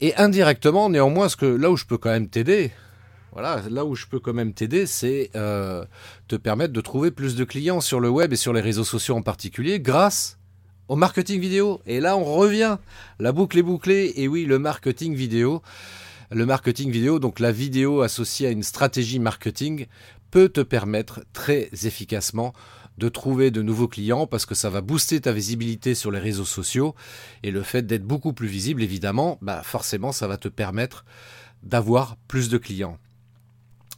Et 0.00 0.14
indirectement, 0.16 0.90
néanmoins, 0.90 1.28
ce 1.28 1.36
que 1.36 1.46
là 1.46 1.70
où 1.70 1.76
je 1.76 1.84
peux 1.84 1.98
quand 1.98 2.10
même 2.10 2.28
t'aider, 2.28 2.70
voilà, 3.32 3.62
là 3.68 3.84
où 3.84 3.94
je 3.94 4.06
peux 4.06 4.20
quand 4.20 4.32
même 4.32 4.52
t'aider, 4.52 4.86
c'est 4.86 5.30
euh, 5.36 5.84
te 6.28 6.36
permettre 6.36 6.72
de 6.72 6.80
trouver 6.80 7.10
plus 7.10 7.36
de 7.36 7.44
clients 7.44 7.80
sur 7.80 8.00
le 8.00 8.08
web 8.08 8.32
et 8.32 8.36
sur 8.36 8.52
les 8.52 8.60
réseaux 8.60 8.84
sociaux 8.84 9.16
en 9.16 9.22
particulier, 9.22 9.80
grâce 9.80 10.38
au 10.88 10.96
marketing 10.96 11.40
vidéo. 11.40 11.80
Et 11.86 12.00
là, 12.00 12.16
on 12.16 12.24
revient. 12.24 12.78
La 13.18 13.32
boucle 13.32 13.58
est 13.58 13.62
bouclée. 13.62 14.12
Et 14.16 14.28
oui, 14.28 14.44
le 14.44 14.58
marketing 14.58 15.14
vidéo. 15.14 15.62
Le 16.30 16.44
marketing 16.44 16.90
vidéo, 16.90 17.18
donc 17.18 17.40
la 17.40 17.52
vidéo 17.52 18.02
associée 18.02 18.48
à 18.48 18.50
une 18.50 18.62
stratégie 18.62 19.18
marketing, 19.18 19.86
peut 20.30 20.48
te 20.48 20.60
permettre 20.60 21.20
très 21.32 21.70
efficacement 21.84 22.52
de 22.98 23.08
trouver 23.08 23.50
de 23.50 23.62
nouveaux 23.62 23.88
clients 23.88 24.26
parce 24.26 24.44
que 24.44 24.54
ça 24.54 24.70
va 24.70 24.80
booster 24.80 25.20
ta 25.20 25.32
visibilité 25.32 25.94
sur 25.94 26.10
les 26.10 26.18
réseaux 26.18 26.44
sociaux 26.44 26.94
et 27.42 27.50
le 27.50 27.62
fait 27.62 27.86
d'être 27.86 28.04
beaucoup 28.04 28.32
plus 28.32 28.48
visible 28.48 28.82
évidemment, 28.82 29.38
bah 29.40 29.62
forcément 29.62 30.10
ça 30.12 30.26
va 30.26 30.36
te 30.36 30.48
permettre 30.48 31.04
d'avoir 31.62 32.16
plus 32.28 32.48
de 32.48 32.58
clients. 32.58 32.98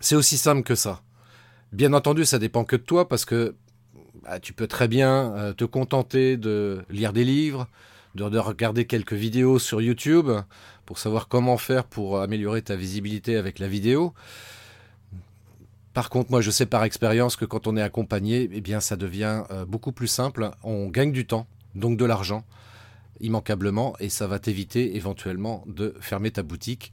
C'est 0.00 0.16
aussi 0.16 0.38
simple 0.38 0.62
que 0.62 0.75
ça. 0.75 1.02
Bien 1.72 1.92
entendu, 1.92 2.25
ça 2.25 2.38
dépend 2.38 2.64
que 2.64 2.76
de 2.76 2.82
toi 2.82 3.08
parce 3.08 3.25
que 3.25 3.54
bah, 4.22 4.40
tu 4.40 4.52
peux 4.52 4.66
très 4.66 4.88
bien 4.88 5.34
euh, 5.37 5.52
te 5.52 5.64
contenter 5.64 6.37
de 6.37 6.82
lire 6.90 7.12
des 7.12 7.25
livres, 7.25 7.68
de, 8.14 8.25
regarder 8.38 8.87
quelques 8.87 9.12
vidéos 9.12 9.58
sur 9.58 9.80
YouTube 9.80 10.30
pour 10.84 10.99
savoir 10.99 11.28
comment 11.28 11.56
faire 11.56 11.84
pour 11.84 12.20
améliorer 12.20 12.60
ta 12.62 12.76
visibilité 12.76 13.37
avec 13.37 13.58
la 13.58 13.68
vidéo. 13.68 14.14
Par 15.92 16.09
contre, 16.09 16.30
moi, 16.30 16.40
je 16.40 16.50
sais 16.50 16.66
par 16.66 16.85
expérience 16.85 17.37
que 17.37 17.44
quand 17.44 17.66
on 17.66 17.76
est 17.76 17.82
accompagné, 17.82 18.49
eh 18.52 18.61
bien, 18.61 18.80
ça 18.80 18.97
devient 18.97 19.42
euh, 19.50 19.64
beaucoup 19.64 19.92
plus 19.92 20.06
simple. 20.06 20.50
On 20.62 20.88
gagne 20.88 21.12
du 21.12 21.26
temps, 21.26 21.47
donc 21.75 21.97
de 21.97 22.04
l'argent, 22.04 22.44
immanquablement, 23.20 23.97
et 23.99 24.09
ça 24.09 24.26
va 24.26 24.38
t'éviter 24.38 24.97
éventuellement 24.97 25.64
de 25.66 25.94
fermer 26.00 26.30
ta 26.30 26.42
boutique. 26.42 26.92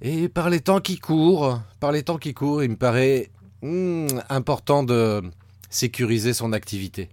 Et 0.00 0.28
par 0.28 0.48
les 0.48 0.60
temps 0.60 0.80
qui 0.80 0.98
courent, 0.98 1.60
par 1.80 1.90
les 1.90 2.04
temps 2.04 2.18
qui 2.18 2.34
courent, 2.34 2.62
il 2.62 2.70
me 2.70 2.76
paraît 2.76 3.30
hmm, 3.62 4.08
important 4.28 4.84
de 4.84 5.22
sécuriser 5.68 6.32
son 6.32 6.52
activité. 6.52 7.08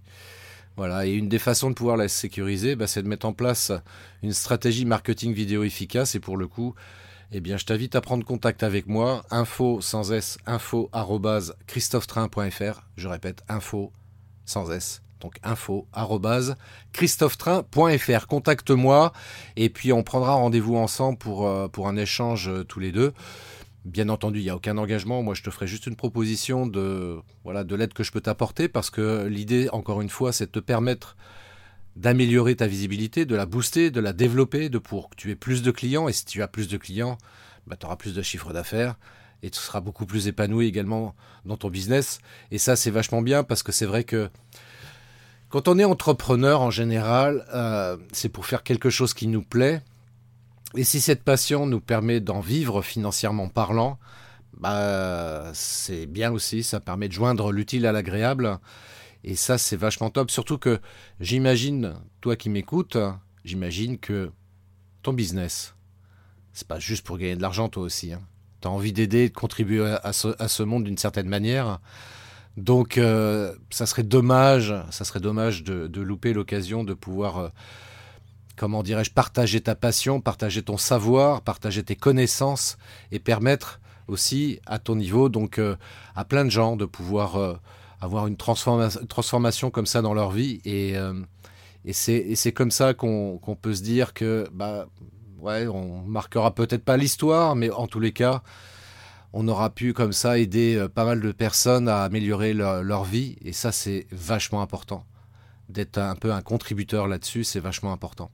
Voilà, 0.76 1.06
et 1.06 1.12
une 1.12 1.28
des 1.28 1.38
façons 1.38 1.70
de 1.70 1.74
pouvoir 1.74 1.96
la 1.96 2.08
sécuriser, 2.08 2.74
bah, 2.74 2.86
c'est 2.86 3.02
de 3.02 3.08
mettre 3.08 3.26
en 3.26 3.32
place 3.32 3.72
une 4.22 4.32
stratégie 4.32 4.84
marketing 4.84 5.32
vidéo 5.32 5.62
efficace. 5.62 6.14
Et 6.14 6.20
pour 6.20 6.36
le 6.36 6.48
coup, 6.48 6.74
eh 7.32 7.40
bien, 7.40 7.56
je 7.56 7.64
t'invite 7.64 7.94
à 7.94 8.00
prendre 8.00 8.24
contact 8.24 8.62
avec 8.62 8.86
moi. 8.86 9.24
Info 9.30 9.80
sans 9.80 10.12
S, 10.12 10.38
info 10.46 10.90
christophetrain.fr. 11.66 12.82
Je 12.96 13.08
répète, 13.08 13.42
info 13.48 13.92
sans 14.44 14.70
S. 14.70 15.02
Donc 15.20 15.36
info 15.42 15.88
christophetrain.fr. 16.92 18.26
Contacte-moi 18.26 19.12
et 19.56 19.70
puis 19.70 19.92
on 19.92 20.02
prendra 20.02 20.34
rendez-vous 20.34 20.76
ensemble 20.76 21.18
pour, 21.18 21.46
euh, 21.46 21.66
pour 21.66 21.88
un 21.88 21.96
échange 21.96 22.48
euh, 22.48 22.62
tous 22.62 22.78
les 22.78 22.92
deux. 22.92 23.14
Bien 23.86 24.08
entendu, 24.08 24.40
il 24.40 24.44
n'y 24.44 24.50
a 24.50 24.56
aucun 24.56 24.78
engagement. 24.78 25.22
Moi, 25.22 25.34
je 25.34 25.42
te 25.42 25.50
ferai 25.50 25.66
juste 25.66 25.86
une 25.86 25.96
proposition 25.96 26.66
de, 26.66 27.18
voilà, 27.42 27.64
de 27.64 27.74
l'aide 27.74 27.92
que 27.92 28.02
je 28.02 28.12
peux 28.12 28.20
t'apporter 28.20 28.68
parce 28.68 28.90
que 28.90 29.26
l'idée, 29.26 29.68
encore 29.72 30.00
une 30.00 30.08
fois, 30.08 30.32
c'est 30.32 30.46
de 30.46 30.50
te 30.50 30.58
permettre 30.58 31.16
d'améliorer 31.96 32.56
ta 32.56 32.66
visibilité, 32.66 33.24
de 33.24 33.36
la 33.36 33.46
booster, 33.46 33.90
de 33.90 34.00
la 34.00 34.12
développer, 34.12 34.68
de 34.68 34.78
pour 34.78 35.10
que 35.10 35.16
tu 35.16 35.30
aies 35.30 35.36
plus 35.36 35.62
de 35.62 35.70
clients. 35.70 36.08
Et 36.08 36.12
si 36.12 36.24
tu 36.24 36.42
as 36.42 36.48
plus 36.48 36.68
de 36.68 36.76
clients, 36.76 37.18
bah, 37.66 37.76
tu 37.78 37.86
auras 37.86 37.96
plus 37.96 38.14
de 38.14 38.22
chiffre 38.22 38.52
d'affaires 38.52 38.96
et 39.42 39.50
tu 39.50 39.60
seras 39.60 39.80
beaucoup 39.80 40.06
plus 40.06 40.26
épanoui 40.26 40.66
également 40.66 41.14
dans 41.44 41.56
ton 41.56 41.68
business. 41.68 42.18
Et 42.50 42.58
ça, 42.58 42.76
c'est 42.76 42.90
vachement 42.90 43.22
bien 43.22 43.44
parce 43.44 43.62
que 43.62 43.72
c'est 43.72 43.86
vrai 43.86 44.04
que 44.04 44.30
quand 45.50 45.68
on 45.68 45.78
est 45.78 45.84
entrepreneur 45.84 46.62
en 46.62 46.70
général, 46.70 47.44
euh, 47.54 47.96
c'est 48.12 48.28
pour 48.28 48.46
faire 48.46 48.62
quelque 48.62 48.90
chose 48.90 49.14
qui 49.14 49.28
nous 49.28 49.42
plaît. 49.42 49.82
Et 50.76 50.82
si 50.82 51.00
cette 51.00 51.22
passion 51.22 51.66
nous 51.66 51.80
permet 51.80 52.20
d'en 52.20 52.40
vivre 52.40 52.82
financièrement 52.82 53.48
parlant, 53.48 53.98
bah, 54.58 55.50
c'est 55.52 56.06
bien 56.06 56.32
aussi, 56.32 56.62
ça 56.62 56.80
permet 56.80 57.08
de 57.08 57.12
joindre 57.12 57.52
l'utile 57.52 57.86
à 57.86 57.92
l'agréable. 57.92 58.58
Et 59.24 59.36
ça, 59.36 59.56
c'est 59.56 59.76
vachement 59.76 60.10
top. 60.10 60.30
Surtout 60.30 60.58
que 60.58 60.80
j'imagine, 61.18 61.94
toi 62.20 62.36
qui 62.36 62.50
m'écoutes, 62.50 62.98
j'imagine 63.42 63.98
que 63.98 64.30
ton 65.02 65.14
business, 65.14 65.74
c'est 66.52 66.68
pas 66.68 66.78
juste 66.78 67.06
pour 67.06 67.16
gagner 67.16 67.34
de 67.34 67.42
l'argent, 67.42 67.70
toi 67.70 67.82
aussi. 67.82 68.12
Hein. 68.12 68.20
Tu 68.60 68.68
as 68.68 68.70
envie 68.70 68.92
d'aider, 68.92 69.30
de 69.30 69.34
contribuer 69.34 69.96
à 70.02 70.12
ce, 70.12 70.62
monde 70.62 70.84
d'une 70.84 70.98
certaine 70.98 71.28
manière. 71.28 71.80
Donc, 72.58 72.98
euh, 72.98 73.54
ça 73.70 73.86
serait 73.86 74.02
dommage, 74.02 74.74
ça 74.90 75.04
serait 75.04 75.20
dommage 75.20 75.64
de, 75.64 76.00
louper 76.00 76.34
l'occasion 76.34 76.84
de 76.84 76.92
pouvoir, 76.92 77.38
euh, 77.38 77.48
comment 78.56 78.82
dirais-je, 78.82 79.10
partager 79.10 79.62
ta 79.62 79.74
passion, 79.74 80.20
partager 80.20 80.62
ton 80.62 80.76
savoir, 80.76 81.40
partager 81.40 81.82
tes 81.82 81.96
connaissances 81.96 82.76
et 83.10 83.18
permettre 83.18 83.80
aussi 84.06 84.60
à 84.66 84.78
ton 84.78 84.96
niveau, 84.96 85.30
donc 85.30 85.58
euh, 85.58 85.76
à 86.14 86.26
plein 86.26 86.44
de 86.44 86.50
gens 86.50 86.76
de 86.76 86.84
pouvoir 86.84 87.58
avoir 88.00 88.26
une 88.26 88.36
transformation 88.36 89.70
comme 89.70 89.86
ça 89.86 90.02
dans 90.02 90.14
leur 90.14 90.30
vie. 90.30 90.60
Et, 90.64 90.96
euh, 90.96 91.14
et 91.84 91.92
c'est 91.92 92.52
comme 92.52 92.70
ça 92.70 92.94
qu'on 92.94 93.58
peut 93.60 93.74
se 93.74 93.82
dire 93.82 94.14
que, 94.14 94.48
bah, 94.52 94.86
ouais, 95.38 95.66
on 95.66 96.02
marquera 96.02 96.54
peut-être 96.54 96.84
pas 96.84 96.96
l'histoire, 96.96 97.56
mais 97.56 97.70
en 97.70 97.86
tous 97.86 98.00
les 98.00 98.12
cas, 98.12 98.42
on 99.32 99.48
aura 99.48 99.70
pu 99.70 99.92
comme 99.92 100.12
ça 100.12 100.38
aider 100.38 100.76
euh, 100.76 100.88
pas 100.88 101.04
mal 101.04 101.20
de 101.20 101.32
personnes 101.32 101.88
à 101.88 102.02
améliorer 102.02 102.54
leur 102.54 103.04
vie. 103.04 103.36
Et 103.44 103.52
ça, 103.52 103.72
c'est 103.72 104.06
vachement 104.12 104.62
important. 104.62 105.04
D'être 105.68 105.98
un 105.98 106.14
peu 106.14 106.32
un 106.32 106.42
contributeur 106.42 107.08
là-dessus, 107.08 107.44
c'est 107.44 107.60
vachement 107.60 107.92
important. 107.92 108.30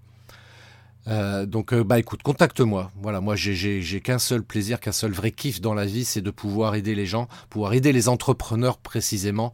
Euh, 1.08 1.46
donc, 1.46 1.72
euh, 1.72 1.82
bah 1.82 1.98
écoute, 1.98 2.22
contacte-moi. 2.22 2.90
Voilà, 2.96 3.20
moi 3.20 3.36
j'ai 3.36 4.00
qu'un 4.00 4.18
seul 4.18 4.42
plaisir, 4.42 4.80
qu'un 4.80 4.92
seul 4.92 5.12
vrai 5.12 5.30
kiff 5.30 5.60
dans 5.60 5.74
la 5.74 5.86
vie, 5.86 6.04
c'est 6.04 6.20
de 6.20 6.30
pouvoir 6.30 6.74
aider 6.74 6.94
les 6.94 7.06
gens, 7.06 7.28
pouvoir 7.48 7.72
aider 7.72 7.92
les 7.92 8.08
entrepreneurs 8.08 8.78
précisément 8.78 9.52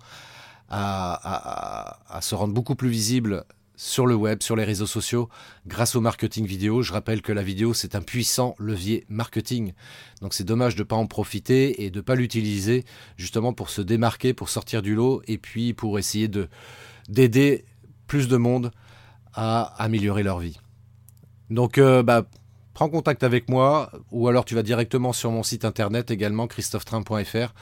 à, 0.68 1.98
se 2.20 2.34
rendre 2.34 2.52
beaucoup 2.52 2.74
plus 2.74 2.88
visibles 2.88 3.44
sur 3.76 4.06
le 4.06 4.14
web, 4.14 4.42
sur 4.42 4.56
les 4.56 4.64
réseaux 4.64 4.86
sociaux, 4.86 5.28
grâce 5.66 5.94
au 5.94 6.00
marketing 6.00 6.46
vidéo. 6.46 6.82
Je 6.82 6.92
rappelle 6.92 7.22
que 7.22 7.30
la 7.30 7.42
vidéo, 7.42 7.74
c'est 7.74 7.94
un 7.94 8.00
puissant 8.00 8.56
levier 8.58 9.04
marketing. 9.08 9.74
Donc 10.22 10.32
c'est 10.34 10.44
dommage 10.44 10.74
de 10.74 10.80
ne 10.80 10.86
pas 10.86 10.96
en 10.96 11.06
profiter 11.06 11.84
et 11.84 11.90
de 11.90 11.98
ne 11.98 12.02
pas 12.02 12.14
l'utiliser 12.14 12.84
justement 13.16 13.52
pour 13.52 13.68
se 13.68 13.82
démarquer, 13.82 14.32
pour 14.32 14.48
sortir 14.48 14.82
du 14.82 14.94
lot 14.94 15.22
et 15.28 15.38
puis 15.38 15.74
pour 15.74 15.98
essayer 15.98 16.26
de 16.26 16.48
d'aider 17.08 17.64
plus 18.08 18.26
de 18.26 18.36
monde 18.36 18.72
à 19.34 19.74
améliorer 19.80 20.24
leur 20.24 20.40
vie. 20.40 20.58
Donc, 21.50 21.78
euh, 21.78 22.02
bah, 22.02 22.26
prends 22.74 22.88
contact 22.88 23.22
avec 23.22 23.48
moi 23.48 23.90
ou 24.10 24.28
alors 24.28 24.44
tu 24.44 24.54
vas 24.54 24.62
directement 24.62 25.12
sur 25.12 25.30
mon 25.30 25.42
site 25.42 25.64
internet 25.64 26.10
également, 26.10 26.46
christophetrain.fr 26.46 27.54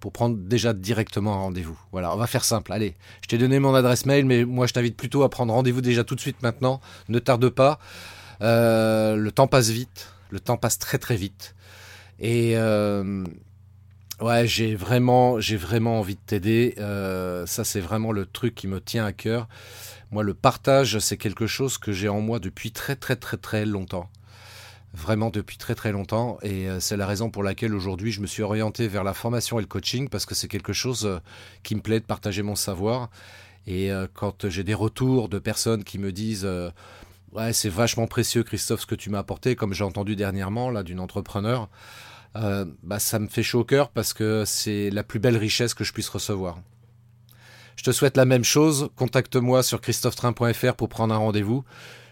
pour 0.00 0.12
prendre 0.12 0.36
déjà 0.36 0.72
directement 0.72 1.32
rendez-vous. 1.44 1.78
Voilà, 1.92 2.12
on 2.14 2.16
va 2.16 2.26
faire 2.26 2.44
simple. 2.44 2.72
Allez, 2.72 2.94
je 3.22 3.28
t'ai 3.28 3.38
donné 3.38 3.58
mon 3.58 3.74
adresse 3.74 4.04
mail, 4.04 4.26
mais 4.26 4.44
moi 4.44 4.66
je 4.66 4.74
t'invite 4.74 4.96
plutôt 4.96 5.22
à 5.22 5.30
prendre 5.30 5.52
rendez-vous 5.54 5.80
déjà 5.80 6.04
tout 6.04 6.14
de 6.14 6.20
suite 6.20 6.42
maintenant. 6.42 6.80
Ne 7.08 7.18
tarde 7.18 7.48
pas. 7.48 7.78
Euh, 8.42 9.16
le 9.16 9.32
temps 9.32 9.46
passe 9.46 9.70
vite. 9.70 10.12
Le 10.30 10.40
temps 10.40 10.56
passe 10.56 10.78
très 10.78 10.98
très 10.98 11.16
vite. 11.16 11.54
Et 12.20 12.52
euh, 12.56 13.24
ouais, 14.20 14.46
j'ai 14.46 14.74
vraiment, 14.74 15.40
j'ai 15.40 15.56
vraiment 15.56 16.00
envie 16.00 16.16
de 16.16 16.20
t'aider. 16.26 16.74
ça, 17.46 17.64
c'est 17.64 17.80
vraiment 17.80 18.12
le 18.12 18.26
truc 18.26 18.54
qui 18.54 18.68
me 18.68 18.80
tient 18.80 19.06
à 19.06 19.12
cœur. 19.12 19.48
Moi, 20.14 20.22
le 20.22 20.34
partage, 20.34 21.00
c'est 21.00 21.16
quelque 21.16 21.48
chose 21.48 21.76
que 21.76 21.90
j'ai 21.90 22.08
en 22.08 22.20
moi 22.20 22.38
depuis 22.38 22.70
très 22.70 22.94
très 22.94 23.16
très 23.16 23.36
très 23.36 23.66
longtemps. 23.66 24.08
Vraiment 24.92 25.28
depuis 25.28 25.56
très 25.56 25.74
très 25.74 25.90
longtemps. 25.90 26.38
Et 26.42 26.68
euh, 26.68 26.78
c'est 26.78 26.96
la 26.96 27.08
raison 27.08 27.30
pour 27.30 27.42
laquelle 27.42 27.74
aujourd'hui 27.74 28.12
je 28.12 28.20
me 28.20 28.28
suis 28.28 28.44
orienté 28.44 28.86
vers 28.86 29.02
la 29.02 29.12
formation 29.12 29.58
et 29.58 29.62
le 29.62 29.66
coaching 29.66 30.08
parce 30.08 30.24
que 30.24 30.36
c'est 30.36 30.46
quelque 30.46 30.72
chose 30.72 31.04
euh, 31.04 31.18
qui 31.64 31.74
me 31.74 31.80
plaît 31.80 31.98
de 31.98 32.04
partager 32.04 32.42
mon 32.42 32.54
savoir. 32.54 33.10
Et 33.66 33.90
euh, 33.90 34.06
quand 34.14 34.48
j'ai 34.48 34.62
des 34.62 34.72
retours 34.72 35.28
de 35.28 35.40
personnes 35.40 35.82
qui 35.82 35.98
me 35.98 36.12
disent 36.12 36.48
Ouais, 37.32 37.52
c'est 37.52 37.68
vachement 37.68 38.06
précieux, 38.06 38.44
Christophe, 38.44 38.82
ce 38.82 38.86
que 38.86 38.94
tu 38.94 39.10
m'as 39.10 39.18
apporté, 39.18 39.56
comme 39.56 39.74
j'ai 39.74 39.82
entendu 39.82 40.14
dernièrement 40.14 40.70
là 40.70 40.84
d'une 40.84 41.00
entrepreneur, 41.00 41.68
bah, 42.36 43.00
ça 43.00 43.18
me 43.18 43.26
fait 43.26 43.42
chaud 43.42 43.62
au 43.62 43.64
cœur 43.64 43.90
parce 43.90 44.14
que 44.14 44.44
c'est 44.46 44.90
la 44.90 45.02
plus 45.02 45.18
belle 45.18 45.36
richesse 45.36 45.74
que 45.74 45.82
je 45.82 45.92
puisse 45.92 46.08
recevoir. 46.08 46.60
Je 47.76 47.82
te 47.82 47.92
souhaite 47.92 48.16
la 48.16 48.24
même 48.24 48.44
chose. 48.44 48.88
Contacte-moi 48.96 49.62
sur 49.62 49.80
christophetrain.fr 49.80 50.74
pour 50.74 50.88
prendre 50.88 51.14
un 51.14 51.18
rendez-vous. 51.18 51.64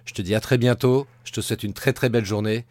Je 0.05 0.15
te 0.15 0.23
dis 0.23 0.35
à 0.35 0.41
très 0.41 0.59
bientôt. 0.59 1.07
Je 1.25 1.33
te 1.33 1.41
souhaite 1.41 1.63
une 1.63 1.73
très 1.73 1.93
très 1.93 2.09
belle 2.09 2.25
journée. 2.25 2.67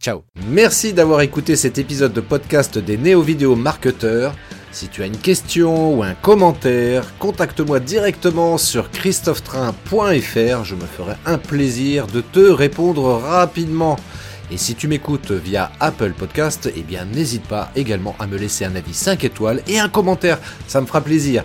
Ciao. 0.00 0.24
Merci 0.48 0.92
d'avoir 0.92 1.22
écouté 1.22 1.56
cet 1.56 1.78
épisode 1.78 2.12
de 2.12 2.20
podcast 2.20 2.78
des 2.78 2.96
néo-vidéo 2.96 3.56
marketeurs. 3.56 4.34
Si 4.70 4.88
tu 4.88 5.02
as 5.02 5.06
une 5.06 5.16
question 5.16 5.94
ou 5.94 6.02
un 6.02 6.14
commentaire, 6.14 7.18
contacte-moi 7.18 7.80
directement 7.80 8.58
sur 8.58 8.90
christophetrain.fr. 8.90 10.64
Je 10.64 10.74
me 10.74 10.84
ferai 10.84 11.14
un 11.24 11.38
plaisir 11.38 12.06
de 12.06 12.20
te 12.20 12.40
répondre 12.40 13.04
rapidement. 13.14 13.96
Et 14.50 14.58
si 14.58 14.74
tu 14.74 14.86
m'écoutes 14.86 15.32
via 15.32 15.72
Apple 15.80 16.12
Podcast, 16.12 16.70
eh 16.76 16.82
bien 16.82 17.04
n'hésite 17.04 17.48
pas 17.48 17.72
également 17.74 18.14
à 18.18 18.26
me 18.26 18.36
laisser 18.36 18.64
un 18.64 18.76
avis 18.76 18.94
5 18.94 19.24
étoiles 19.24 19.62
et 19.66 19.80
un 19.80 19.88
commentaire, 19.88 20.38
ça 20.68 20.80
me 20.80 20.86
fera 20.86 21.00
plaisir. 21.00 21.44